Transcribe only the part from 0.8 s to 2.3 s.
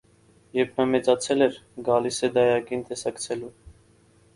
մեծացել էր, գալիս